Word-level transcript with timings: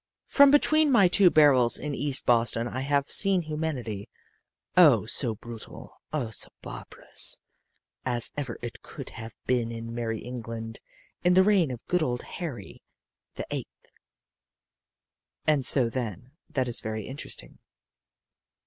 From 0.25 0.49
between 0.49 0.91
my 0.91 1.07
two 1.07 1.29
barrels 1.29 1.77
in 1.77 1.93
East 1.93 2.25
Boston 2.25 2.67
I 2.67 2.79
have 2.79 3.11
seen 3.11 3.43
humanity, 3.43 4.09
oh, 4.75 5.05
so 5.05 5.35
brutal, 5.35 6.01
oh, 6.11 6.31
so 6.31 6.49
barbarous 6.63 7.39
as 8.03 8.31
ever 8.35 8.57
it 8.63 8.81
could 8.81 9.11
have 9.11 9.35
been 9.45 9.71
in 9.71 9.93
merrie 9.93 10.21
England 10.25 10.79
in 11.23 11.35
the 11.35 11.43
reign 11.43 11.69
of 11.69 11.85
good 11.85 12.01
old 12.01 12.23
Harry 12.23 12.81
the 13.35 13.45
Eighth. 13.51 13.91
"And 15.45 15.63
so 15.67 15.87
then 15.87 16.31
that 16.49 16.67
is 16.67 16.79
very 16.79 17.05
interesting." 17.05 17.59